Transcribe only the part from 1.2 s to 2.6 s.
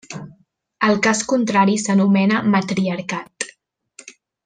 contrari s'anomena